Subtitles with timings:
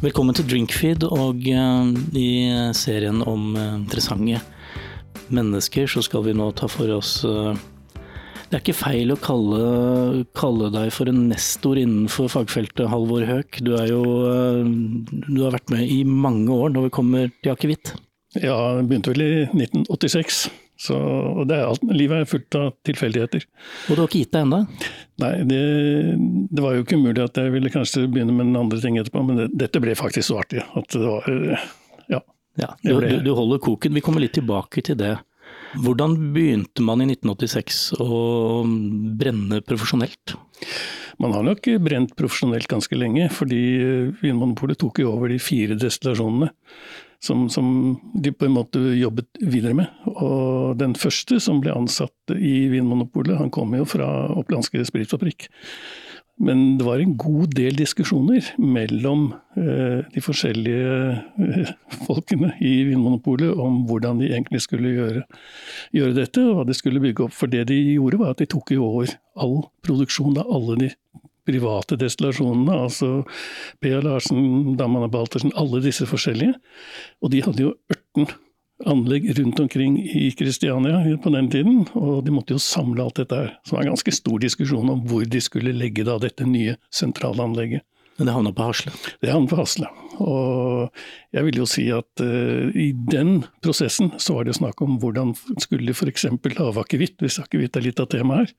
[0.00, 2.30] Velkommen til Drinkfeed og uh, i
[2.72, 4.38] serien om uh, interessante
[5.28, 7.52] mennesker så skal vi nå ta for oss uh,
[8.48, 9.60] Det er ikke feil å kalle,
[10.32, 13.60] kalle, deg for en nestor innenfor fagfeltet, Halvor Høek.
[13.60, 14.00] Du, jo,
[14.64, 17.92] du har vært med i mange år når vi kommer til akevitt.
[18.40, 20.46] Ja, det begynte vel i 1986.
[20.80, 23.44] Så, og det er alt, Livet er fullt av tilfeldigheter.
[23.90, 24.60] Og du har ikke gitt deg ennå?
[25.20, 25.62] Nei, det,
[26.48, 29.24] det, var jo ikke umulig at jeg ville kanskje begynne med en andre ting etterpå,
[29.28, 31.28] men det, dette ble faktisk så artig at det var
[32.08, 32.22] Ja.
[32.62, 33.92] ja du, ble, du, holder koken.
[33.98, 35.18] Vi kommer litt tilbake til det.
[35.84, 38.22] Hvordan begynte man i 1986 å
[39.20, 40.34] brenne profesjonelt?
[41.20, 43.60] Man har nok brent profesjonelt ganske lenge, fordi
[44.22, 46.48] Vinmonopolet tok jo over de fire destillasjonene
[47.20, 49.90] som, som, de på en måte jobbet videre med.
[50.10, 54.08] Og den første som ble ansatt i Vinmonopolet, han kom jo fra
[54.40, 55.50] Opplandske Spritfabrikk.
[56.40, 59.26] Men det var en god del diskusjoner mellom
[59.60, 60.94] eh, de forskjellige
[61.44, 61.72] eh,
[62.06, 65.26] folkene i Vinmonopolet om hvordan de egentlig skulle gjøre,
[65.92, 67.36] gjøre, dette, og hva de skulle bygge opp.
[67.36, 70.90] For det de gjorde, var at de tok over all produksjon av alle de
[71.50, 73.10] private destillasjonene, altså
[73.82, 74.00] P.A.
[74.06, 76.54] Larsen, Damana Baltersen, alle disse forskjellige.
[77.20, 78.30] Og de hadde jo ørten
[78.88, 83.36] anlegg rundt omkring i Kristiania på den tiden, og de måtte jo samle alt dette
[83.36, 83.52] her.
[83.64, 86.76] Så det var en ganske stor diskusjon om hvor de skulle legge da dette nye
[86.94, 87.84] sentralanlegget.
[88.18, 88.92] Men det havna på Hasle?
[89.22, 89.86] Det havna på Hasle.
[90.20, 90.90] Og
[91.32, 95.32] jeg vil jo si at uh, i den prosessen så var det snakk om hvordan
[95.62, 96.26] skulle f.eks.
[96.28, 98.52] lage akevitt, hvis akevitt er litt av temaet her.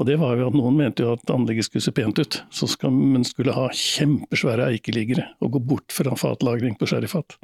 [0.00, 2.68] Og det var jo at Noen mente jo at anlegget skulle se pent ut, så
[2.70, 7.36] skal, men skulle ha kjempesvære eikeliggere og gå bort fra fatlagring på sherryfat.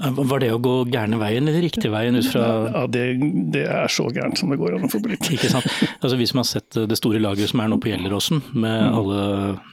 [0.00, 3.04] Var det å gå gærne veien eller riktig veien ut fra Ja, det,
[3.52, 5.28] det, er så gærent som det går an å få blitt.
[5.34, 5.68] Ikke sant.
[6.00, 8.94] Altså, hvis man har sett det store lageret som er nå på Gjelleråsen, med mm.
[9.00, 9.24] alle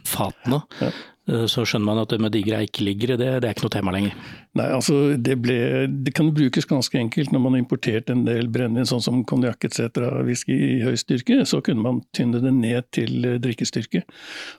[0.08, 0.92] fatene, ja.
[1.28, 3.94] Eh, så skjønner man at det med digre eikeliggere, det, det, er ikke noe tema
[3.96, 4.18] lenger.
[4.58, 5.58] Nei, altså det, ble,
[6.06, 9.68] det kan brukes ganske enkelt når man har importert en del brennevin, sånn som konjakk
[9.68, 11.42] etc., whisky i høy styrke.
[11.50, 14.06] Så kunne man tynne det ned til eh, drikkestyrke,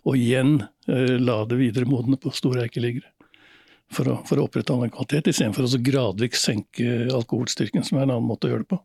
[0.04, 0.58] og igjen
[0.90, 3.08] eh, la det videre modne på store eikeliggere.
[3.94, 8.19] For å, for å opprettholde en kvalitet, istedenfor å gradvis senke alkoholstyrken, som er en
[8.19, 8.82] annen måte å gjøre det på.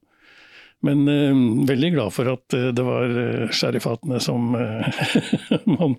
[0.84, 4.52] Men eh, veldig glad for at uh, det var uh, sherryfatene som
[5.78, 5.96] man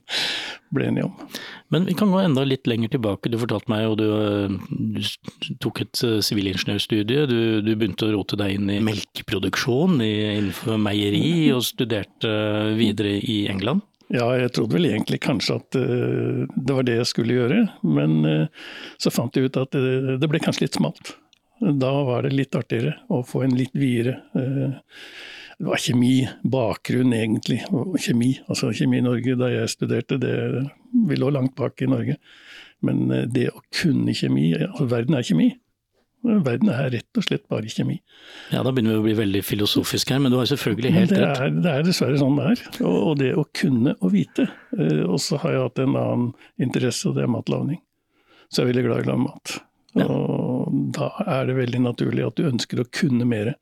[0.74, 1.14] ble enige om.
[1.72, 3.32] Men vi kan gå enda litt lenger tilbake.
[3.32, 4.08] Du fortalte meg jo du,
[5.00, 7.24] du tok et sivilingeniørstudie.
[7.30, 12.34] Du, du, begynte å rote deg inn i melkeproduksjon i, innenfor meieri, og studerte
[12.76, 13.86] videre i England.
[14.12, 18.18] Ja, jeg trodde vel egentlig kanskje at det var det jeg skulle gjøre, men
[19.00, 21.14] så fant jeg ut at det, det ble kanskje litt smalt.
[21.60, 24.74] Da var det litt artigere å få en litt videre eh,
[25.54, 27.60] Det var kjemi, bakgrunn egentlig.
[28.02, 30.34] Kjemi, altså kjemi i Norge da jeg studerte, det,
[30.90, 32.18] vi lå langt bak i Norge.
[32.84, 35.52] Men eh, det å kunne kjemi altså Verden er kjemi.
[36.24, 37.98] Verden er rett og slett bare kjemi.
[38.52, 41.20] Ja, Da begynner vi å bli veldig filosofiske her, men du har selvfølgelig helt det
[41.20, 41.58] er, rett.
[41.64, 42.62] Det er dessverre sånn det er.
[42.80, 44.48] Og, og det å kunne og vite.
[45.04, 46.30] Og så har jeg hatt en annen
[46.64, 47.82] interesse, og det er matlaging.
[48.48, 49.54] Så jeg er veldig glad i å lage mat.
[49.94, 50.08] Ja.
[50.10, 53.52] Og da er det veldig naturlig at du ønsker å kunne mer.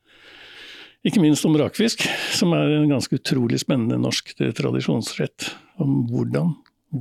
[1.03, 5.50] Ikke minst om rakfisk, som er en ganske utrolig spennende norsk tradisjonsrett.
[5.83, 6.55] Om hvordan,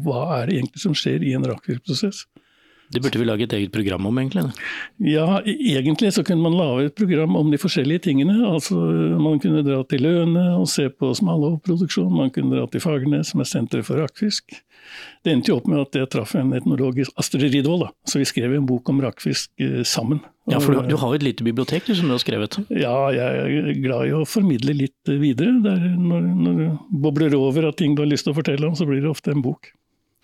[0.04, 2.26] hva er det egentlig som skjer i en rakfiskprosess.
[2.92, 4.44] Det burde vi lage et eget program om, egentlig?
[5.00, 8.36] Ja, egentlig så kunne man lage et program om de forskjellige tingene.
[8.50, 8.76] Altså,
[9.22, 11.62] Man kunne dra til Løne og se på smalahove
[12.12, 14.52] Man kunne dra til Fagernes, som er senteret for rakfisk.
[15.24, 17.88] Det endte jo opp med at jeg traff en etnolog, Astrid Ridvold.
[18.04, 20.20] Så vi skrev en bok om rakfisk eh, sammen.
[20.50, 22.58] Ja, for du, du har jo et lite bibliotek du, som du har skrevet?
[22.74, 25.54] Ja, jeg er glad i å formidle litt videre.
[25.54, 26.70] når, når det
[27.04, 29.32] bobler over av ting du har lyst til å fortelle om, så blir det ofte
[29.32, 29.72] en bok.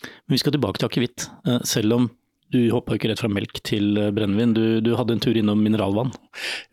[0.02, 1.30] Men vi skal tilbake til akevitt.
[1.48, 2.10] Eh, selv om
[2.54, 5.60] du hoppa ikke rett fra melk til eh, brennevin, du, du, hadde en tur innom
[5.64, 6.14] mineralvann?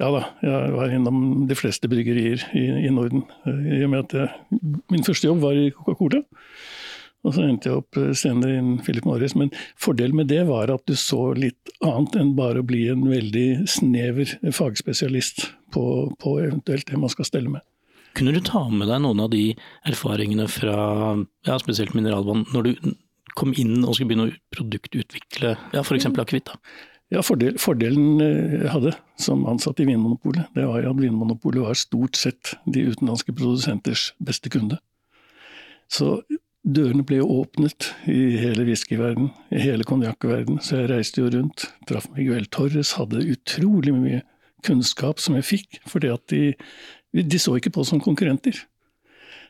[0.02, 1.18] Ja da, jeg var innom
[1.50, 3.26] de fleste bryggerier i, i Norden.
[3.46, 6.22] I og med at jeg, min første jobb var i Coca-Cola.
[7.24, 9.34] Og så endte jeg opp eh, senere innen Philip Morris.
[9.38, 13.06] Men fordelen med det var at du så litt annet enn bare å bli en
[13.08, 15.86] veldig snever fagspesialist på,
[16.20, 17.64] på eventuelt det man skal stelle med.
[18.14, 19.48] Kunne du ta med deg noen av de
[19.88, 20.76] erfaringene fra
[21.48, 22.92] ja, spesielt mineralvann, når du
[23.38, 26.08] kom inn og skulle begynne å produktutvikle ja, f.eks.
[26.10, 26.52] akevitt?
[27.12, 31.78] Ja, fordel, Fordelen eh, jeg hadde som ansatt i Vinmonopolet, det var at Vinmonopolet var
[31.78, 34.80] stort sett de utenlandske produsenters beste kunde.
[35.92, 36.16] Så
[36.64, 40.62] Dørene ble åpnet i hele whiskyverdenen, i hele konjakkverdenen.
[40.64, 41.66] så jeg reiste jo rundt.
[41.84, 44.22] Traff Miguel Torres, hadde utrolig mye
[44.64, 46.40] kunnskap som jeg fikk, fordi de,
[47.20, 48.64] de så ikke på oss som konkurrenter.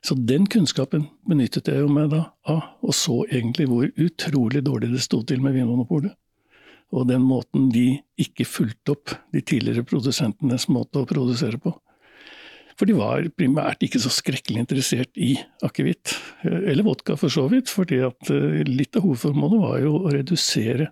[0.05, 4.91] Så den kunnskapen benyttet jeg jo meg da av, og så egentlig hvor utrolig dårlig
[4.93, 6.13] det sto til med Vinmonopolet.
[6.95, 11.73] Og den måten de ikke fulgte opp de tidligere produsentenes måte å produsere på.
[12.75, 15.33] For de var primært ikke så skrekkelig interessert i
[15.65, 16.13] akevitt,
[16.45, 17.71] eller vodka for så vidt.
[17.73, 20.91] fordi eh, litt av hovedformålet var jo å redusere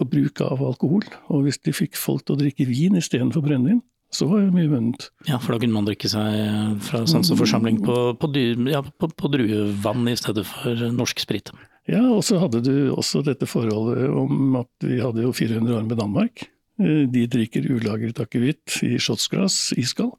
[0.00, 1.04] forbruk av alkohol.
[1.30, 3.84] Og hvis de fikk folk til å drikke vin istedenfor brennevin,
[4.16, 5.08] så var det mye vunnet.
[5.28, 8.30] Ja, for da kunne man drikke seg fra sans og forsamling på, på,
[8.72, 11.52] ja, på, på druevann i stedet for norsk sprit.
[11.86, 15.84] Ja, og så hadde du også dette forholdet om at vi hadde jo 400 år
[15.86, 16.48] med Danmark.
[16.82, 20.16] Eh, de drikker ulagret akevitt i shotsglass, iskald.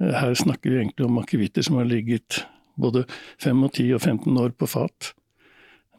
[0.00, 2.44] Eh, her snakker vi egentlig om akevitter som har ligget
[2.80, 3.04] både
[3.42, 5.12] 5, og 10 og 15 år på fat.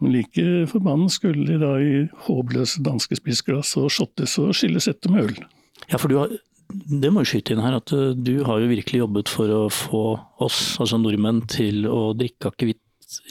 [0.01, 5.13] Men like forbannet skulle de da i håpløse danske spissglass og shottes og skilles etter
[5.13, 5.43] med øl.
[5.91, 6.33] Ja, for du har,
[6.71, 9.61] det må jo skyte inn her at eh, du har jo virkelig jobbet for å
[9.71, 10.05] få
[10.43, 12.81] oss, altså nordmenn, til å drikke akevitt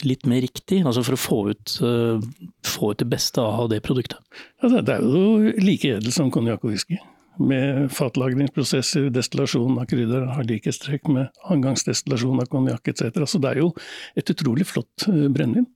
[0.05, 0.81] litt mer riktig?
[0.85, 2.21] Altså for å få ut, uh,
[2.67, 4.19] få ut det beste av det produktet?
[4.61, 6.99] Ja, det er jo like edelt som konjakk og whisky.
[7.41, 13.23] Med fatlagringsprosesser, destillasjon av krydder har likhetstrekk med angangsdestillasjon av konjakk etc.
[13.25, 13.71] Så det er jo
[14.19, 15.69] et utrolig flott uh, brennevin.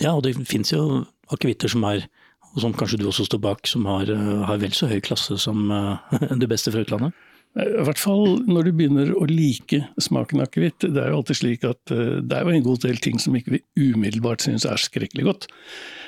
[0.00, 2.06] Ja, og det finnes jo akevitter som er
[2.52, 5.38] og som kanskje du også står bak, som har, uh, har vel så høy klasse
[5.40, 5.68] som
[6.42, 7.16] det beste fra utlandet?
[7.52, 10.86] I hvert fall når du begynner å like smaken av akevitt.
[10.86, 13.36] Det er jo alltid slik at uh, det er jo en god del ting som
[13.36, 15.50] ikke vi umiddelbart synes er skrekkelig godt.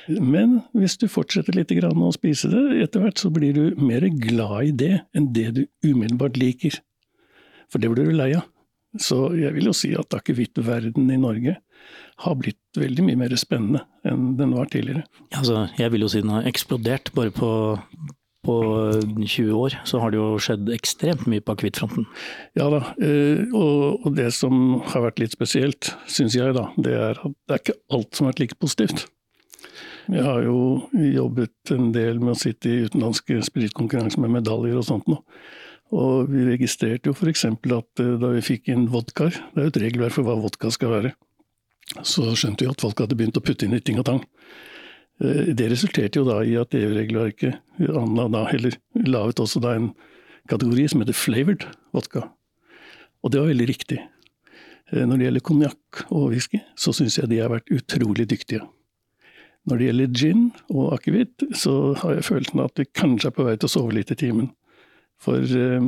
[0.08, 4.70] Men hvis du fortsetter litt å spise det, etter hvert så blir du mer glad
[4.70, 6.81] i det enn det du umiddelbart liker.
[7.73, 8.49] For det blir du lei av.
[9.00, 11.56] Så jeg vil jo si at akevittverdenen i Norge
[12.25, 15.07] har blitt veldig mye mer spennende enn den var tidligere.
[15.35, 17.51] Altså, jeg vil jo si den har eksplodert bare på
[18.45, 18.57] på
[19.25, 22.07] 20 år så har det jo skjedd ekstremt mye på akevittfronten.
[22.59, 27.21] Ja da, eh, og det som har vært litt spesielt, syns jeg, da, det er
[27.21, 29.07] at det er ikke alt som har vært like positivt.
[30.13, 34.85] Jeg har jo jobbet en del med å sitte i utenlandske spritkonkurranser med medaljer og
[34.85, 35.23] sånt nå.
[35.95, 37.47] Og vi registrerte jo f.eks.
[37.49, 40.73] at eh, da vi fikk inn vodkaer, det er jo et regelverk for hva vodka
[40.75, 41.15] skal være,
[42.03, 44.23] så skjønte vi at folk hadde begynt å putte inn i ting og tang.
[45.23, 49.93] Eh, det resulterte jo da i at EU-regelverket heller laget også da en
[50.51, 52.29] kategori som heter flavored vodka.
[53.25, 54.01] Og det var veldig riktig.
[54.93, 58.65] Eh, når det gjelder konjakk og whisky, så syns jeg de har vært utrolig dyktige.
[59.65, 63.37] Når det gjelder gin og akevitt, så har jeg følelsen av at vi kanskje er
[63.37, 64.51] på vei til å sove litt i timen.
[65.23, 65.87] For eh,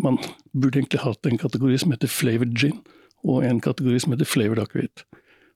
[0.00, 0.16] man
[0.54, 2.78] burde egentlig hatt en kategori som heter flavored gin,
[3.26, 5.04] og en kategori som heter flavored akevitt.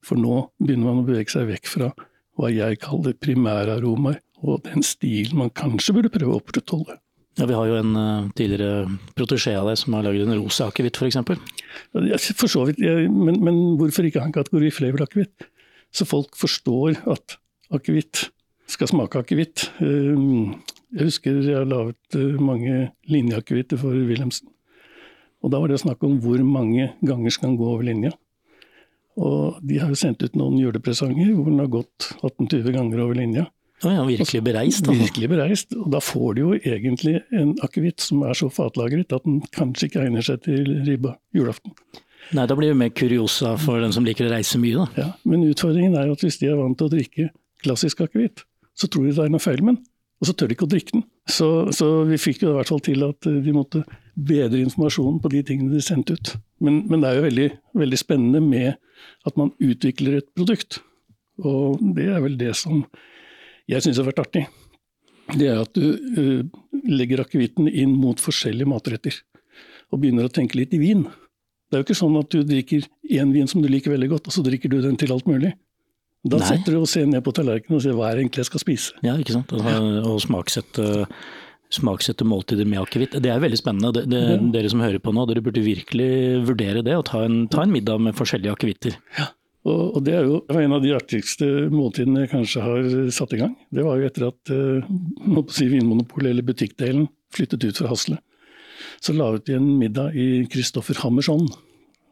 [0.04, 1.90] For nå begynner man å bevege seg vekk fra
[2.38, 6.98] hva jeg kaller primæraromaer, og den stilen man kanskje burde prøve å opprettholde.
[7.38, 8.84] Ja, Vi har jo en uh, tidligere
[9.18, 11.18] protesjé av deg som har laget en rosa akevitt f.eks.
[11.18, 15.48] Ja, for så vidt, jeg, men, men, hvorfor ikke ha en kategori flavored akevitt?
[15.94, 17.36] Så folk forstår at
[17.74, 18.28] akevitt
[18.70, 19.68] skal smake akevitt.
[19.80, 20.54] Uh,
[20.94, 24.52] jeg husker jeg har laget uh, mange linjeakevitter for Wilhelmsen.
[25.42, 28.14] Og da var det snakk om hvor mange ganger skal han gå over linja.
[29.20, 33.18] Og de har jo sendt ut noen julepresanger hvor den har gått 18-20 ganger over
[33.18, 33.44] linja.
[33.84, 34.86] Oh ja, virkelig bereist?
[34.86, 34.94] da.
[34.96, 35.74] Virkelig bereist.
[35.76, 39.90] Og da får du jo egentlig en akevitt som er så fatlagret at den kanskje
[39.90, 41.74] ikke egner seg til ribba julaften.
[42.34, 44.86] Nei, da blir det mer kuriosa for den som liker å reise mye, da.
[44.96, 47.28] Ja, Men utfordringen er at hvis de er vant til å drikke
[47.64, 49.82] klassisk akevitt, så tror de det er noe feil med den.
[50.22, 51.04] Og så tør de ikke å drikke den.
[51.28, 53.82] Så, så vi fikk jo i hvert fall til at de måtte
[54.14, 56.34] bedre informasjonen på de tingene de sendte ut.
[56.62, 57.48] Men, men det er jo veldig,
[57.82, 58.74] veldig, spennende med
[59.26, 60.80] at man utvikler et produkt.
[61.42, 62.84] Og det er vel det som
[63.70, 64.44] jeg syns har vært artig.
[65.34, 66.44] Det er at du uh,
[66.84, 69.18] legger akevitten inn mot forskjellige matretter.
[69.90, 71.06] Og begynner å tenke litt i vin.
[71.68, 74.28] Det er jo ikke sånn at du drikker én vin som du liker veldig godt,
[74.28, 75.54] og så drikker du den til alt mulig.
[76.24, 76.46] Da Nei.
[76.48, 79.00] setter du og ser ned på tallerkenen og ser hva er egentlig jeg skal spise.
[79.04, 79.50] Ja, ikke sant.
[79.52, 79.64] Og,
[80.08, 80.86] og smaksette
[81.74, 83.16] smaksette måltider med akevitt.
[83.22, 83.92] Det er veldig spennende.
[83.96, 84.42] Det, det, ja.
[84.56, 86.10] Dere som hører på nå, dere burde virkelig
[86.48, 86.96] vurdere det.
[86.98, 88.98] Og ta en, ta en middag med forskjellige akevitter.
[89.18, 89.30] Ja.
[89.64, 93.54] Og, det er jo en av de artigste måltidene jeg kanskje har satt i gang.
[93.72, 98.18] Det var jo etter at uh, si Vinmonopolet, eller butikkdelen, flyttet ut fra Hasle.
[99.00, 101.48] Så laget de en middag i Christoffer Hammersson.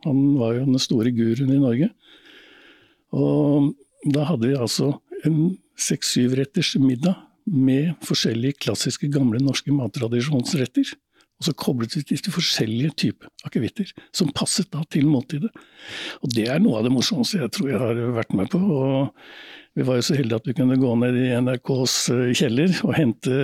[0.07, 1.90] Han var jo den store guruen i Norge.
[3.12, 3.75] Og
[4.09, 4.95] da hadde vi altså
[5.28, 10.92] en seks-syv retters middag med forskjellige klassiske, gamle norske mattradisjonsretter.
[11.40, 15.50] Og så koblet vi til forskjellige typer akevitter, som passet da til måltidet.
[16.22, 18.61] Og det er noe av det morsomste jeg tror jeg har vært med på.
[18.62, 19.26] og
[19.72, 22.92] vi var jo så heldige at vi kunne gå ned i NRKs eh, kjeller og
[22.92, 23.37] hente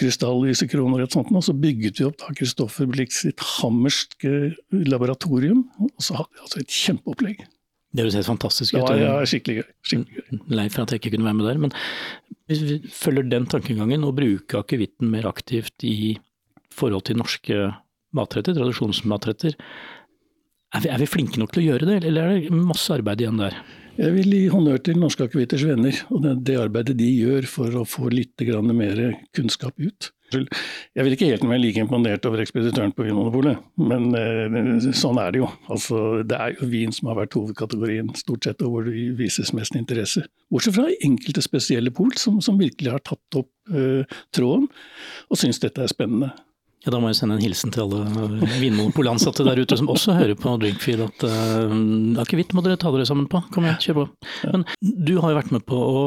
[0.00, 4.54] krystalllyse kroner og et sånt, og så bygget vi opp da Kristoffer Blix sitt hammerske
[4.72, 5.66] laboratorium.
[5.76, 7.44] Og så hadde vi altså et kjempeopplegg.
[7.92, 8.88] Det høres helt fantastisk ut.
[8.88, 9.70] Ja, ja, skikkelig gøy.
[9.84, 10.42] Skikkelig gøy.
[10.56, 11.58] Lei for at jeg ikke kunne være med der.
[11.60, 11.74] Men
[12.48, 16.14] hvis vi følger den tankegangen og bruker akevitten mer aktivt i
[16.72, 17.58] forhold til norske
[18.16, 19.58] matretter, tradisjonsmatretter,
[20.72, 23.20] er vi, er vi flinke nok til å gjøre det, eller er det masse arbeid
[23.20, 23.58] igjen der?
[23.98, 27.74] Jeg vil gi honnør til Norske Akevitters venner og det, det, arbeidet de gjør for
[27.76, 28.40] å få litt
[28.72, 29.02] mer
[29.36, 30.08] kunnskap ut.
[30.32, 35.34] Jeg vil ikke helt være like imponert over ekspeditøren på Vinmonopolet, men eh, sånn er
[35.34, 35.50] det jo.
[35.72, 39.52] Altså, det er jo vin som har vært hovedkategorien stort sett, og hvor det vises
[39.56, 40.24] mest interesse.
[40.52, 44.68] Bortsett fra enkelte spesielle pol som, som virkelig har tatt opp eh, tråden
[45.28, 46.32] og syns dette er spennende.
[46.82, 50.34] Ja, Da må jeg sende en hilsen til alle Vinmonopol-ansatte der ute som også hører
[50.38, 51.74] på Drinkfeed at uh,
[52.22, 53.38] akevitt må dere ta dere sammen på.
[53.54, 54.06] Kom igjen, kjør på.
[54.50, 56.02] Men du har jo vært med på å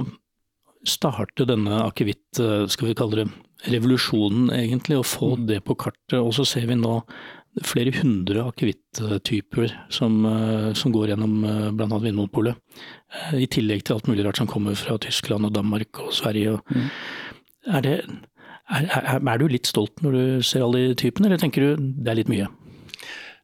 [0.90, 5.48] starte denne akevitt, eh, skal vi kalle det revolusjonen egentlig, og få mm.
[5.50, 6.20] det på kartet.
[6.20, 7.00] Og så ser vi nå
[7.64, 12.00] flere hundre akevitttyper som, eh, som går gjennom eh, bl.a.
[12.04, 12.60] Vinmonopolet.
[13.34, 16.60] I tillegg til alt mulig rart som kommer fra Tyskland og Danmark og Sverige.
[16.70, 16.90] Mm.
[17.72, 17.96] Er, det,
[18.70, 21.90] er, er, er, du litt stolt når du ser alle de typene, eller tenker du
[22.04, 22.52] det er litt mye?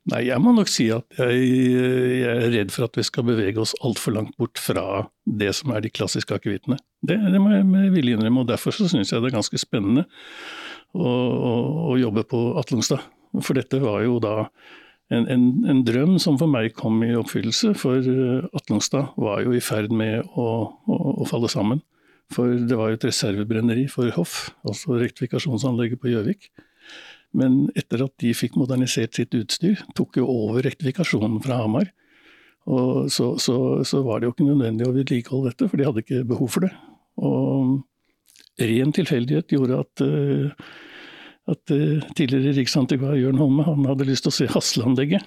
[0.09, 3.61] Nei, jeg må nok si at jeg, jeg er redd for at vi skal bevege
[3.61, 6.79] oss altfor langt bort fra det som er de klassiske akevittene.
[7.05, 9.61] Det, det, må jeg med vilje innrømme, og derfor så syns jeg det er ganske
[9.61, 10.07] spennende
[10.97, 11.51] å, å,
[11.93, 13.05] å jobbe på Atlungstad.
[13.45, 14.35] For dette var jo da
[15.13, 19.53] en, en, en, drøm som for meg kom i oppfyllelse, for eh, Atlungstad var jo
[19.53, 21.83] i ferd med å, å, å falle sammen.
[22.31, 26.49] For det var jo et reservebrenneri for hoff, altså rektifikasjonsanlegget på Gjøvik.
[27.37, 31.91] Men etter at de fikk modernisert sitt utstyr, tok jo over rektifikasjonen fra Hamar.
[32.69, 33.55] Og så, så,
[33.87, 36.67] så, var det jo ikke nødvendig å vedlikeholde dette, for de hadde ikke behov for
[36.67, 36.71] det.
[37.21, 37.79] Og
[38.61, 40.73] ren tilfeldighet gjorde at, eh,
[41.51, 45.25] at eh, tidligere riksantikvar Jørn Holme han hadde lyst til å se Hasleanlegget.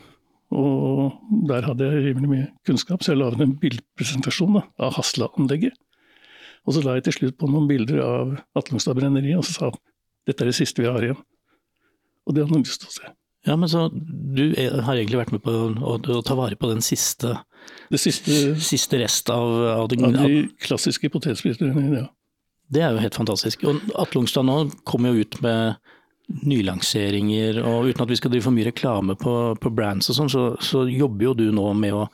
[0.54, 1.16] Og
[1.48, 5.74] der hadde jeg rimelig mye kunnskap, så jeg laget en bildpresentasjon da, av Hasleanlegget.
[6.64, 9.70] Og så la jeg til slutt på noen bilder av Atlungstad brenneri, og så sa
[9.72, 9.80] han
[10.24, 11.18] dette er det siste vi har igjen.
[12.24, 13.12] Og det hadde han lyst til å se.
[13.44, 16.80] Ja, men så du har egentlig vært med på å, å ta vare på den
[16.84, 17.36] siste,
[17.92, 22.06] siste, siste rest av, av, den, av de klassiske potetspiserne, ja.
[22.72, 23.66] Det er jo helt fantastisk.
[23.68, 24.56] Og Atle Ungstad nå
[24.88, 25.76] kommer jo ut med
[26.48, 30.32] nylanseringer, og uten at vi skal drive for mye reklame på, på brands og sånn,
[30.32, 32.06] så, så, jobber jo du nå med å,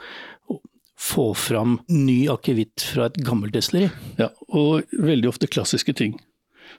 [0.51, 0.59] å
[0.99, 3.93] få fram ny akevitt fra et gammelt destilleri.
[4.19, 6.19] Ja, og veldig ofte klassiske ting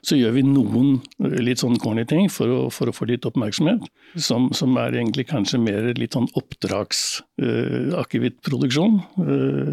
[0.00, 1.00] så gjør vi noen
[1.44, 3.82] litt sånn corny ting for å, for å få litt oppmerksomhet,
[4.16, 8.94] som, som, er egentlig kanskje mer litt sånn oppdragsakevittproduksjon.
[9.18, 9.72] Uh, uh,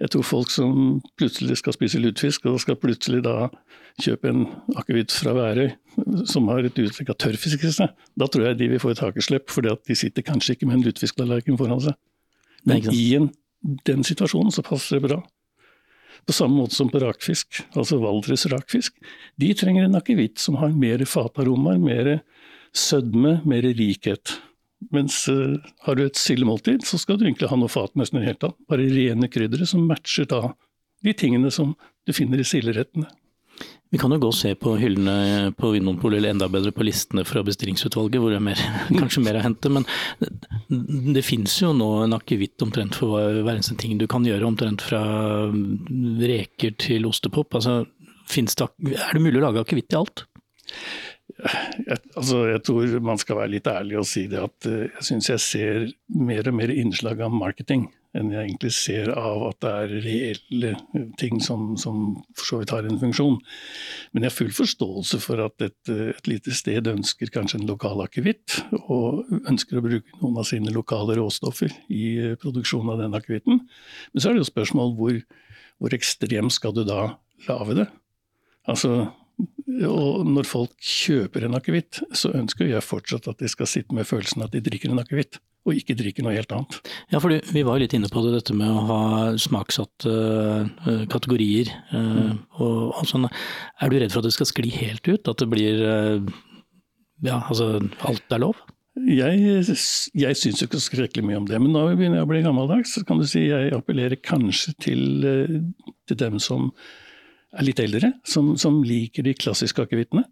[0.00, 3.34] jeg tror folk som plutselig skal spise lutefisk, og skal plutselig da
[4.00, 4.46] kjøpe en
[4.80, 5.68] akevitt fra Værøy
[6.30, 9.04] som har et uttrekk av tørrfisk i seg, da tror jeg de vil få et
[9.04, 11.94] hakeslepp, fordi at de sitter kanskje ikke med en lutefisktallerken foran seg.
[12.68, 13.26] Men i en,
[13.88, 15.18] den situasjonen så passer det bra.
[16.26, 18.96] På samme måte som på rakfisk, altså Valdres rakfisk.
[19.40, 22.12] De trenger en akevitt som har mer fataromaer, mer
[22.76, 24.36] sødme, mer rikhet.
[24.94, 28.22] Mens uh, har du et sildemåltid, så skal du egentlig ha noe fat nesten i
[28.22, 28.58] det hele tatt.
[28.70, 30.54] Bare rene kryddere som matcher da
[31.04, 31.74] de tingene som
[32.06, 33.08] du finner i silderettene.
[33.90, 37.24] Vi kan jo gå og se på hyllene på Vinmonopolet, eller enda bedre på listene
[37.26, 38.62] fra bestillingsutvalget, hvor det er mer,
[39.00, 39.72] kanskje mer å hente.
[39.74, 39.86] Men
[40.20, 40.30] det,
[41.16, 44.84] det finnes jo nå en akevitt omtrent for hver, eneste ting du kan gjøre, omtrent
[44.86, 45.02] fra
[46.22, 47.58] reker til ostepop.
[47.58, 47.82] Altså,
[48.30, 50.26] det, er det mulig å lage akevitt i alt?
[51.40, 55.06] Jeg, altså, jeg tror man skal være litt ærlig og si det at eh, jeg
[55.06, 55.86] syns jeg ser
[56.20, 57.86] mer og mer innslag av marketing
[58.16, 60.70] enn jeg egentlig ser av at det er reelle
[61.20, 63.36] ting som, som for så vidt har en funksjon.
[64.10, 68.02] Men jeg har full forståelse for at et, et lite sted ønsker kanskje en lokal
[68.02, 73.62] akevitt, og ønsker å bruke noen av sine lokale råstoffer i produksjonen av den akevitten.
[74.10, 75.20] Men så er det jo spørsmål hvor,
[75.78, 77.12] hvor ekstremt skal du da
[77.46, 77.86] lage det?
[78.70, 79.06] Altså,
[79.86, 84.08] og når folk kjøper en akevitt, så ønsker jeg fortsatt at de skal sitte med
[84.08, 86.78] følelsen at de drikker en akevitt og ikke drikke noe helt annet.
[87.12, 89.00] Ja, for Vi var jo litt inne på det, dette med å ha
[89.40, 91.68] smaksatte uh, kategorier.
[91.92, 92.36] Uh, mm.
[92.58, 93.28] og, og sånn.
[93.80, 95.28] Er du redd for at det skal skli helt ut?
[95.28, 96.32] At det blir uh,
[97.26, 97.74] ja, altså
[98.08, 98.64] alt er lov?
[99.00, 99.60] Jeg,
[100.18, 102.96] jeg syns ikke så skrekkelig mye om det, men nå begynner jeg å bli gammeldags.
[102.96, 105.04] Så kan du si jeg appellerer kanskje til,
[106.08, 106.70] til dem som
[107.56, 110.24] er litt eldre, som, som liker de klassiske akevittene.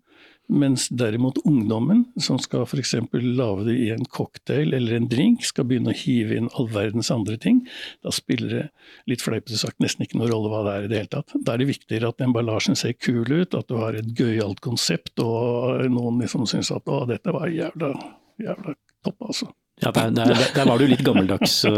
[0.48, 2.94] Mens derimot ungdommen, som skal f.eks.
[3.12, 7.10] lage det i en cocktail eller en drink, skal begynne å hive inn all verdens
[7.12, 7.60] andre ting,
[8.04, 8.64] da spiller det
[9.12, 11.36] litt fleipete sagt nesten ikke noen rolle hva det er i det hele tatt.
[11.44, 15.20] Da er det viktigere at emballasjen ser kul ut, at du har et gøyalt konsept,
[15.20, 17.92] og noen liksom syns at å, dette var jævla,
[18.40, 19.52] jævla topp, altså.
[19.78, 21.72] Ja, der, der, der, var du litt gammeldags, eh,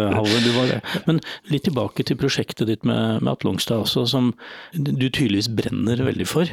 [0.45, 0.79] Du var det.
[1.07, 1.21] Men
[1.53, 4.31] litt tilbake til prosjektet ditt med, med Atle Longstad også, som
[4.73, 6.49] du tydeligvis brenner veldig for.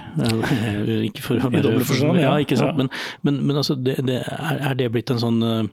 [1.08, 2.36] Ikke for å være forstand, ja.
[2.44, 2.76] ikke sant?
[2.76, 2.84] Ja.
[2.84, 2.92] Men,
[3.24, 5.72] men, men altså, det, det, er, det blitt en sånn uh,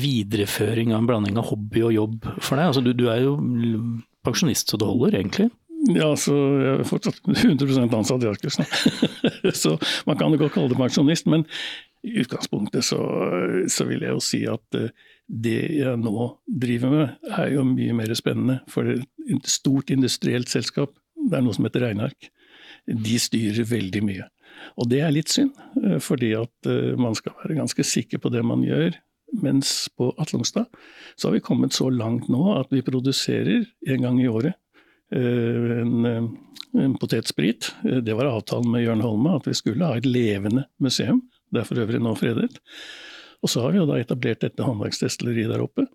[0.00, 2.70] videreføring av en blanding av hobby og jobb for deg?
[2.70, 3.36] Altså, du, du er jo
[4.26, 5.50] pensjonist så det holder, egentlig?
[5.92, 8.56] Ja, så jeg er fortsatt 100 ansatt i Arcus.
[9.62, 9.76] så
[10.08, 11.44] man kan jo godt kalle det pensjonist, men
[12.06, 13.00] i utgangspunktet så,
[13.68, 14.92] så, vil jeg jo si at eh,
[15.26, 18.60] det jeg nå driver med, er jo mye mer spennende.
[18.70, 20.94] For et stort industrielt selskap,
[21.26, 22.30] det er noe som heter regneark,
[22.86, 24.28] de styrer veldig mye.
[24.78, 28.32] Og det er litt synd, eh, fordi at eh, man skal være ganske sikker på
[28.34, 28.94] det man gjør.
[29.42, 30.70] Mens på Atlungstad
[31.18, 34.54] så har vi kommet så langt nå at vi produserer en gang i året
[35.10, 36.06] en,
[36.78, 37.68] en potetsprit.
[38.06, 41.20] Det var avtalen med Jørn Holme, at vi skulle ha et levende museum.
[41.56, 42.52] Det er for øvrig nå fredet.
[43.44, 45.86] Og så har vi jo da etablert dette håndverksdestilleriet der oppe.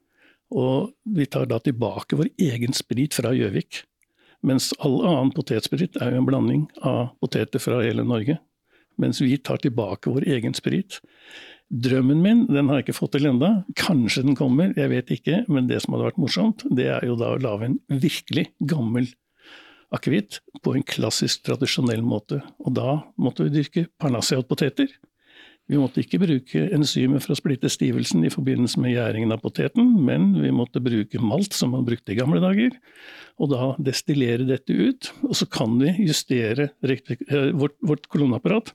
[0.52, 3.86] Og vi tar da tilbake vår egen sprit fra Gjøvik.
[4.46, 8.40] Mens all annen potetsprit er jo en blanding av poteter fra hele Norge.
[9.00, 11.00] Mens vi tar tilbake vår egen sprit.
[11.72, 13.52] Drømmen min den har jeg ikke fått til enda.
[13.80, 15.44] Kanskje den kommer, jeg vet ikke.
[15.48, 19.08] Men det som hadde vært morsomt, det er jo da å lage en virkelig gammel
[19.96, 22.42] akevitt på en klassisk, tradisjonell måte.
[22.64, 24.92] Og da måtte vi dyrke parnassia-poteter.
[25.72, 29.94] Vi måtte ikke bruke enzymer for å splitte stivelsen i forbindelse med gjæringen av poteten,
[30.04, 32.76] men vi måtte bruke malt, som man brukte i gamle dager,
[33.40, 35.14] og da destillere dette ut.
[35.30, 38.74] Og så kan vi justere eh, vårt, vårt kolonneapparat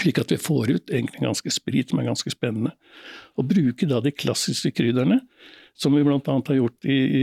[0.00, 2.72] slik at vi får ut egentlig ganske sprit som er ganske spennende.
[3.38, 5.20] Og bruke da de klassiske krydderne,
[5.78, 6.18] som vi bl.a.
[6.22, 7.22] har gjort i, i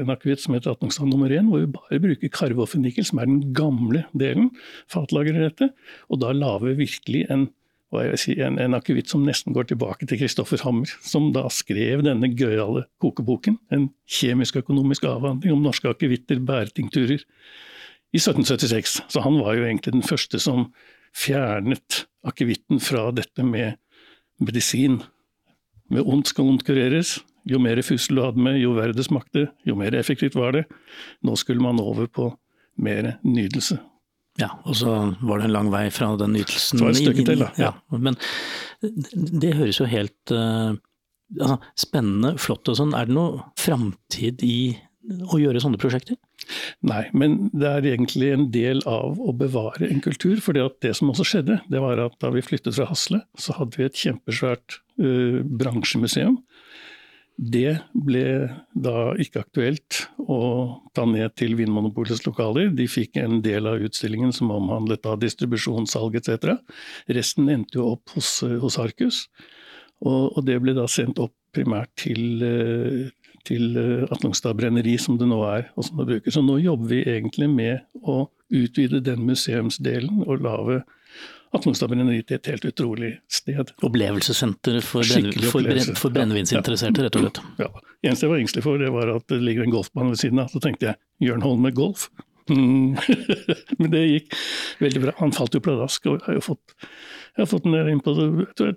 [0.00, 3.56] en akevitt som heter Atnokstad nummer 1, hvor vi bare bruker karvoffenikkel, som er den
[3.56, 4.50] gamle delen,
[4.90, 5.70] fatlagrer dette,
[6.10, 7.48] og da lager vi virkelig en
[8.20, 12.30] si, en, en akevitt som nesten går tilbake til Kristoffer Hammer, som da skrev denne
[12.32, 17.24] gøyale kokeboken, en kjemisk-økonomisk avhandling om norske akevitter, bæretinkturer,
[18.12, 18.98] i 1776.
[19.08, 20.66] Så han var jo egentlig den første som
[21.16, 23.78] fjernet akevitten fra dette med
[24.42, 25.00] medisin.
[25.92, 27.18] Med ondt skal ondt kureres.
[27.48, 30.66] Jo mer fussel du hadde med, jo verre det smakte, jo mer effektivt var det.
[31.26, 32.28] Nå skulle man over på
[32.78, 33.80] mer nydelse.
[34.40, 36.80] Ja, og så var det en lang vei fra den ytelsen.
[36.80, 37.50] Så var det et stykke til, da.
[37.60, 37.72] Ja.
[37.92, 38.16] Men
[39.42, 40.72] det høres jo helt uh,
[41.36, 42.96] altså, spennende, flott og sånn.
[42.96, 44.56] Er det noe framtid i
[45.02, 46.16] å gjøre sånne prosjekter?
[46.86, 50.40] Nei, men det er egentlig en del av å bevare en kultur.
[50.42, 53.78] For det som også skjedde, det var at da vi flyttet fra Hasle, så hadde
[53.78, 56.40] vi et kjempesvært uh, bransjemuseum
[57.42, 58.24] det ble
[58.70, 60.38] da ikke aktuelt å
[60.94, 62.70] ta ned til Vinmonopolets lokaler.
[62.70, 66.54] De fikk en del av utstillingen som omhandlet da distribusjon, salg etc.
[67.10, 69.24] Resten endte jo opp hos, hos Arcus,
[70.02, 73.10] og, og, det ble da sendt opp primært til, eh,
[73.46, 76.34] til eh, Atlungstad brenneri, som det nå er, og som det bruker.
[76.34, 80.82] Så nå jobber vi egentlig med å utvide den museumsdelen og lage
[81.52, 83.72] Atlungstad brenneri til et helt utrolig sted.
[83.84, 87.40] Opplevelsessenter for, brenn, for, brenne, for brennevinsinteresserte, rett og slett.
[87.60, 87.68] Ja.
[87.76, 90.40] Det eneste jeg var engstelig for, det var at det ligger en golfbane ved siden
[90.40, 90.52] av.
[90.52, 92.08] Så tenkte jeg Jørn Holm med golf.
[92.50, 92.96] Mm.
[93.80, 94.38] Men det gikk
[94.80, 95.14] veldig bra.
[95.20, 96.74] Han falt jo pladask, og jeg har jo fått,
[97.36, 98.16] jeg har fått den inn på
[98.56, 98.74] tror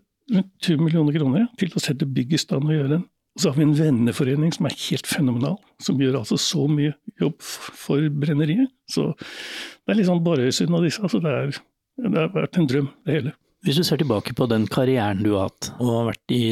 [0.66, 3.06] 20 millioner kroner til å sette bygg i stand og gjøre den.
[3.36, 6.94] Og så har vi en venneforening som er helt fenomenal, som gjør altså så mye
[7.20, 8.72] jobb for brenneriet.
[8.90, 11.04] Så det er litt sånn Borøysund og disse.
[11.04, 11.58] altså det er
[11.98, 13.36] det har vært en drøm, det hele.
[13.66, 16.44] Hvis du ser tilbake på den karrieren du har hatt, og har vært i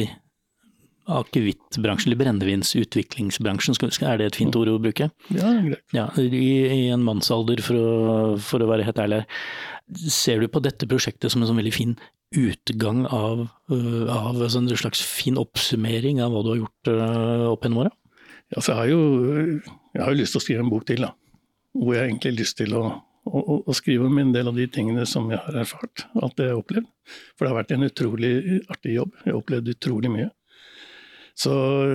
[1.14, 3.76] akevittbransjen, eller brennevinsutviklingsbransjen,
[4.08, 5.10] er det et fint ord å bruke?
[5.28, 5.84] Ja, greit.
[5.94, 7.94] Ja, i, I en mannsalder, for å,
[8.40, 9.22] for å være helt ærlig.
[10.08, 11.96] Ser du på dette prosjektet som en sånn veldig fin
[12.34, 17.50] utgang av, øh, av altså en slags fin oppsummering av hva du har gjort øh,
[17.52, 17.92] opp gjennom åra?
[18.54, 19.00] Ja, så jeg har jo
[19.94, 21.12] jeg har lyst til å skrive en bok til, da.
[21.76, 22.84] Hvor jeg egentlig har lyst til å
[23.24, 26.48] og, og, skrive om en del av de tingene som jeg har erfart, alt det
[26.48, 26.88] jeg har opplevd.
[27.34, 28.32] For det har vært en utrolig
[28.72, 29.14] artig jobb.
[29.22, 30.28] Jeg har opplevd utrolig mye.
[31.34, 31.54] Så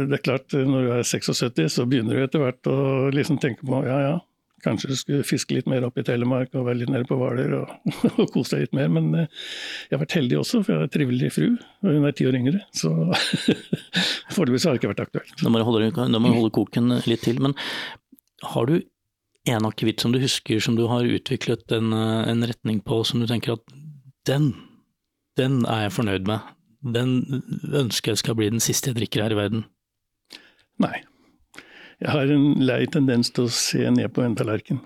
[0.09, 2.79] det er klart, når du er 76, så begynner du etter hvert å
[3.13, 4.17] liksom tenke på ja ja,
[4.63, 7.55] kanskje du skulle fiske litt mer opp i Telemark og være litt nede på Hvaler
[7.61, 7.71] og,
[8.19, 8.91] og kose deg litt mer.
[8.91, 9.47] Men eh,
[9.87, 11.47] jeg har vært heldig også, for jeg har en trivelig fru,
[11.85, 12.63] og hun er ti år yngre.
[12.75, 12.91] Så
[14.35, 15.35] foreløpig har det ikke vært aktuelt.
[15.39, 15.91] Da må du holde,
[16.27, 17.39] holde koken litt til.
[17.43, 17.55] Men
[18.53, 18.79] har du
[19.55, 23.19] en akevitt som du husker som du har utviklet en, eh, en, retning på, som
[23.19, 23.75] du tenker at
[24.29, 24.53] den,
[25.38, 26.39] den er jeg fornøyd med.
[26.79, 27.43] Den
[27.75, 29.65] ønsker jeg skal bli den siste jeg drikker her i verden.
[30.79, 31.01] Nei.
[31.99, 34.79] Jeg har en lei tendens til å se ned på en tallerken.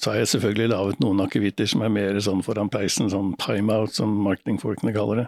[0.00, 3.92] Så har jeg selvfølgelig laget noen akevitter som er mer sånn foran peisen, sånn timeout,
[3.92, 5.26] som marketingfolkene kaller det.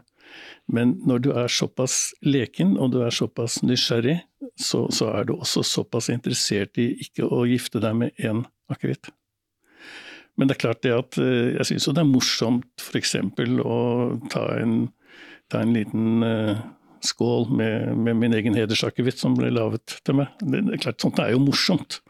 [0.72, 4.20] Men når du er såpass leken og du er såpass nysgjerrig,
[4.60, 9.10] så, så er du også såpass interessert i ikke å gifte deg med én akevitt.
[10.38, 13.16] Men det er klart det at eh, jeg syns jo det er morsomt f.eks.
[13.62, 13.80] å
[14.32, 14.76] ta en,
[15.52, 16.62] ta en liten uh,
[17.04, 20.32] skål med, med, min egen hedersakevitt som ble laget til meg.
[20.40, 22.00] Det, er klart, Sånt er jo morsomt.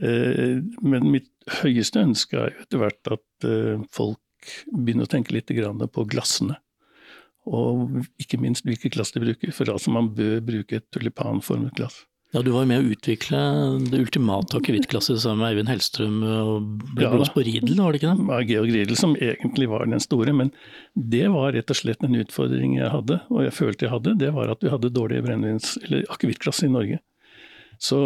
[0.00, 1.30] Uh, men mitt
[1.62, 3.46] høyeste ønske er jo etter hvert at
[3.92, 6.58] folk begynner å tenke litt på glassene.
[7.50, 12.04] Og ikke minst hvilke glass de bruker, for altså man bør bruke et tulipanformet glass.
[12.30, 13.38] Ja, Du var med å utvikle
[13.90, 17.98] det ultimate akevittglasset sammen med Eivind Hellstrøm og ble ja, blåst på Riedel, var det
[17.98, 18.26] ikke det?
[18.30, 20.52] Ja, Georg Riedel som egentlig var den store, men
[20.94, 24.14] det var rett og slett en utfordring jeg hadde, og jeg følte jeg hadde.
[24.22, 27.00] Det var at vi hadde dårlige brennevins- eller akevittglass i Norge.
[27.82, 27.98] Så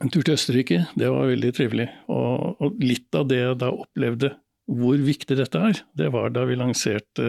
[0.00, 1.86] en tur til Østerrike, det var veldig trivelig.
[2.10, 4.34] Og, og litt av det jeg da opplevde
[4.70, 7.26] hvor viktig dette er, det var da vi lanserte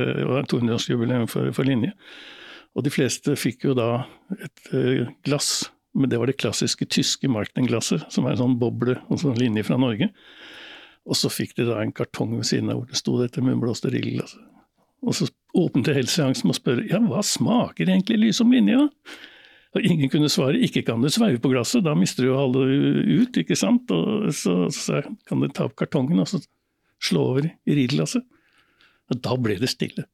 [0.52, 1.94] 200-årsjubileum for, for Linje.
[2.78, 4.04] Og de fleste fikk jo da
[4.38, 8.96] et uh, glass, men det var det klassiske tyske Markten-glasset, som er en sånn boble
[9.10, 10.08] og sånn linje fra Norge.
[11.10, 13.92] Og så fikk de da en kartong ved siden av hvor det sto dette munnblåste
[13.92, 14.46] rillglasset.
[15.02, 15.28] Og så
[15.58, 19.20] åpnet jeg helseseansen med å spørre ja, hva smaker egentlig lysom linje, da?
[19.72, 22.64] Og ingen kunne svare ikke kan du sveive på glasset, da mister du jo alle
[23.08, 23.92] ut, ikke sant.
[23.96, 26.42] Og så sa jeg kan du ta opp kartongen, og så
[27.04, 28.26] slå over i ridderglasset.
[29.12, 30.06] Da ble det stille.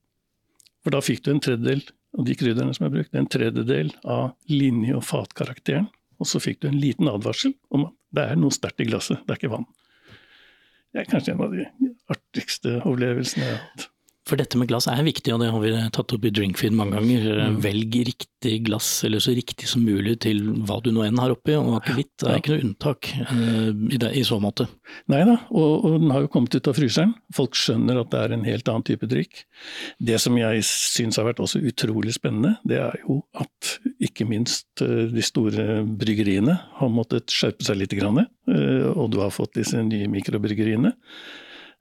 [0.82, 1.84] For da fikk du en tredjedel
[2.18, 5.90] av de krydderne som er brukt, en tredjedel av linje- og fatkarakteren.
[6.18, 9.20] Og så fikk du en liten advarsel om at det er noe sterkt i glasset,
[9.28, 9.68] det er ikke vann.
[10.96, 11.68] Det er kanskje en av de
[12.10, 13.90] artigste opplevelsene jeg har hatt.
[14.28, 16.98] For dette med glass er viktig, og det har vi tatt opp i Drinkfeed mange
[16.98, 17.28] ganger.
[17.54, 17.60] Mm.
[17.64, 21.56] Velg riktig glass, eller så riktig som mulig til hva du nå enn har oppi,
[21.56, 24.68] og akevitt er ikke noe unntak uh, i, det, i, så måte.
[25.12, 27.16] Nei da, og, og, den har jo kommet ut av fryseren.
[27.36, 29.46] Folk skjønner at det er en helt annen type drikk.
[30.12, 34.84] Det som jeg syns har vært også utrolig spennende, det er jo at ikke minst
[34.84, 39.80] uh, de store bryggeriene har måttet skjerpe seg litt, grann, og du har fått disse
[39.82, 40.92] nye mikrobryggeriene.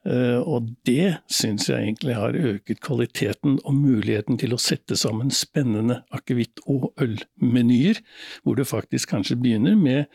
[0.07, 5.33] Eh, og det syns jeg egentlig har øket kvaliteten og muligheten til å sette sammen
[5.33, 7.99] spennende akevitt- og ølmenyer,
[8.43, 10.07] hvor du faktisk kanskje begynner med,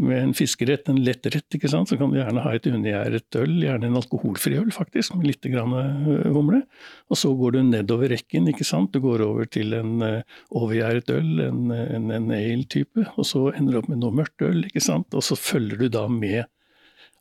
[0.00, 1.90] med en fiskerett, en lettrett, ikke sant.
[1.90, 5.50] Så kan du gjerne ha et undergjæret øl, gjerne en alkoholfri øl faktisk, med litt
[5.52, 6.64] grann eh, humle.
[7.12, 8.94] Og så går du nedover rekken, ikke sant.
[8.96, 13.76] Du går over til en uh, overgjæret øl, en, en, en ale-type, og så ender
[13.76, 15.12] du opp med noe mørkt øl, ikke sant.
[15.16, 16.46] Og så følger du da med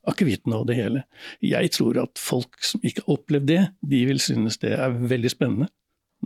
[0.10, 1.04] akevitten av det hele.
[1.44, 5.32] Jeg tror at folk som ikke har opplevd det, de vil synes det er veldig
[5.34, 5.70] spennende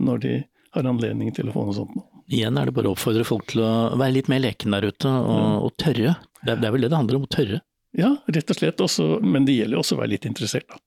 [0.00, 0.34] når de
[0.76, 1.96] har anledning til å få noe sånt.
[2.30, 5.10] Igjen er det bare å oppfordre folk til å være litt mer leken der ute,
[5.10, 6.14] og, og tørre.
[6.44, 7.58] Det er, det er, vel det det handler om, å tørre?
[7.98, 8.84] Ja, rett og slett.
[8.84, 10.78] Også, men det gjelder også å være litt interessert, da.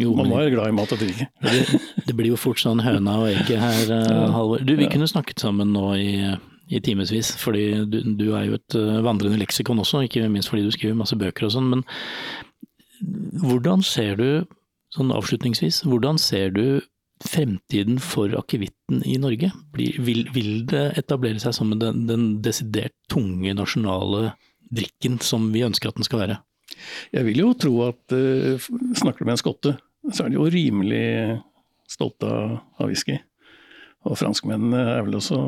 [0.00, 1.26] Jo, Man må være glad i mat og drikke.
[1.44, 4.22] Det, det, blir jo fort sånn høna og egget her, ja.
[4.32, 4.62] Halvor.
[4.64, 4.92] Du, vi ja.
[4.94, 6.12] kunne snakket sammen nå i
[6.72, 7.34] i timevis.
[7.40, 10.98] Fordi du, du, er jo et eh, vandrende leksikon også, ikke minst fordi du skriver
[10.98, 11.70] masse bøker og sånn.
[11.72, 11.84] Men
[13.42, 14.28] hvordan ser du,
[14.94, 16.64] sånn avslutningsvis, hvordan ser du
[17.22, 19.52] fremtiden for akevitten i Norge?
[19.76, 24.32] Vil, vil, det etablere seg som den, den desidert tunge nasjonale
[24.72, 26.40] drikken som vi ønsker at den skal være?
[27.12, 29.74] Jeg vil jo tro at uh, snakker du med en skotte,
[30.10, 31.04] så er de jo rimelig
[31.90, 33.18] stolte av whisky.
[34.08, 35.38] Og franskmennene er vel også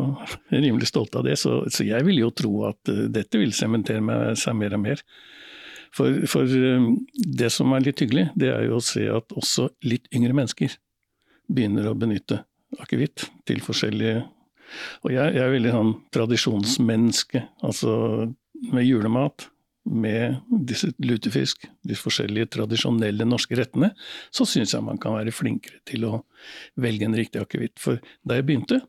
[0.53, 4.35] rimelig stolte av det, så, så jeg vil jo tro at uh, dette vil sementere
[4.39, 5.03] seg mer og mer.
[5.95, 9.69] For, for um, det som er litt hyggelig, det er jo å se at også
[9.87, 10.77] litt yngre mennesker
[11.51, 12.45] begynner å benytte
[12.83, 14.25] akevitt til forskjellige
[15.05, 17.93] Og jeg, jeg er veldig sånn tradisjonsmenneske, altså
[18.73, 19.45] med julemat
[19.85, 23.93] med disse lutefisk, de forskjellige tradisjonelle norske rettene,
[24.33, 26.23] så syns jeg man kan være flinkere til å
[26.81, 27.77] velge en riktig akevitt.
[27.83, 28.81] For da jeg begynte,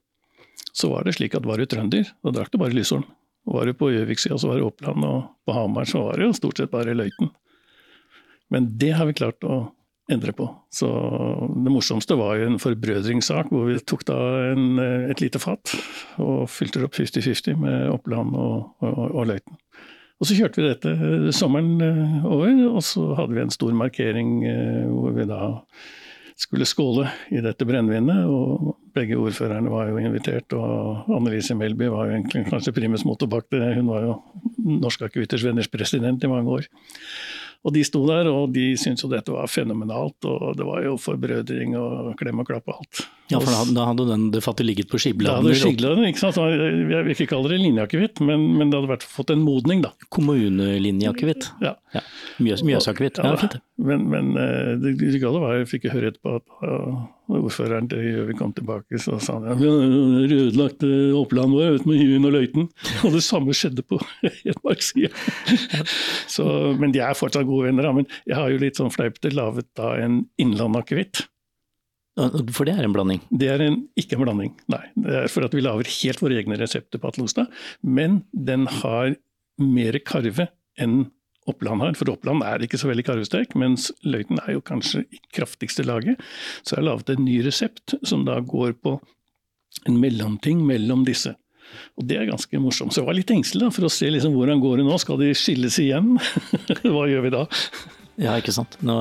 [0.75, 3.05] så var det slik at var du trønder, da drakk du bare Lysholm.
[3.45, 6.37] Var du på Gjøvik-sida, så var det Oppland, og på Hamar så var det jo
[6.37, 7.29] stort sett bare Løiten.
[8.53, 9.67] Men det har vi klart å
[10.11, 10.47] endre på.
[10.73, 10.87] Så
[11.65, 14.17] det morsomste var jo en forbrødringssak hvor vi tok da
[14.51, 14.79] en,
[15.09, 15.73] et lite fat
[16.21, 19.57] og fylte opp 50-50 med Oppland og, og, og Løiten.
[20.15, 23.75] Og så kjørte vi dette eh, sommeren eh, over, og så hadde vi en stor
[23.75, 25.41] markering eh, hvor vi da
[26.39, 28.27] skulle skåle i dette brennevinet.
[28.27, 33.31] Og begge ordførerne var jo invitert, og Annelise Melby var jo egentlig kanskje primus motor
[33.31, 33.73] bak det.
[33.77, 34.17] Hun var jo
[34.83, 36.69] Norske Akevitters Venners president i mange år.
[37.65, 40.27] Og de sto der, og de syntes jo dette var fenomenalt.
[40.29, 43.05] Og det var jo forbrødring og klem og klapp og alt.
[43.31, 46.05] Ja, for da hadde, da hadde den de facto ligget på Da hadde skigla den,
[46.11, 46.37] ikke sant.
[46.37, 49.95] Jeg vil ikke kalle det linjeakevitt, men, men det hadde vært fått en modning, da.
[50.13, 51.49] Kommunelinjeakevitt.
[51.65, 51.73] Ja.
[51.95, 52.03] Ja.
[52.37, 53.21] Mjøs, Mjøsakevitt.
[53.23, 53.57] Ja, fint.
[53.81, 56.55] Men, men eh, det det gale var, jeg fikk høre etterpå at
[57.33, 61.79] ordføreren til Gjøvik kom tilbake, så sa han ja, vi har ødelagt uh, Oppland vår
[61.79, 62.69] ut med Hyen og Løiten.
[63.05, 63.99] Og det samme skjedde på
[64.43, 65.09] Hedmarkssida.
[66.29, 66.45] Så,
[66.79, 67.89] men de er fortsatt gode venner.
[67.95, 71.25] Men jeg har jo litt sånn fleipete laget da en innlandakevitt.
[72.15, 73.19] For det er en blanding.
[73.27, 74.83] Det er en, ikke en blanding, nei.
[74.95, 77.51] Det er for at vi lager helt våre egne resepter på Atlostad.
[77.83, 79.17] Men den har
[79.59, 80.47] mer karve
[80.79, 81.05] enn
[81.45, 81.93] Oppland har.
[81.99, 86.21] For Oppland er ikke så veldig karvesterk, mens Løiten er jo kanskje i kraftigste laget.
[86.63, 88.95] Så jeg har laget en ny resept som da går på
[89.85, 91.35] en mellomting mellom disse.
[91.99, 92.93] Og Det er ganske morsomt.
[92.93, 94.97] Så jeg var litt engstelig da, for å se liksom hvordan går det nå.
[95.01, 96.15] Skal de skilles igjen?
[96.93, 97.45] Hva gjør vi da?
[98.21, 98.77] Ja, ikke sant.
[98.85, 98.95] Nå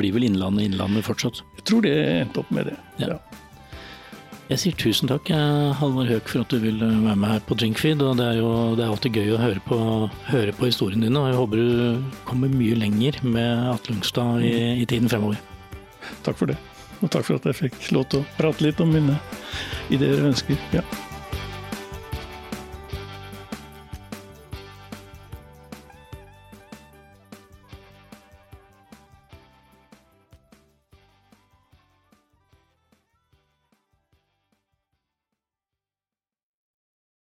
[0.00, 1.40] blir vel Innlandet Innlandet fortsatt.
[1.56, 2.76] Jeg tror det endte opp med det.
[3.00, 3.14] Ja.
[3.14, 3.38] Ja.
[4.48, 7.42] Jeg sier tusen takk, eh, Halvor Høek, for at du vil eh, være med her
[7.44, 8.00] på Drinkfeed.
[8.00, 9.78] Og det er jo det er alltid gøy å høre på,
[10.30, 14.54] høre på historien din, og jeg håper du kommer mye lenger med Atle Ungstad i,
[14.80, 15.40] i tiden fremover.
[16.24, 16.56] Takk for det.
[17.02, 19.20] Og takk for at jeg fikk lov til å prate litt om mine
[19.92, 20.56] ideer og ønsker.
[20.72, 20.84] Ja.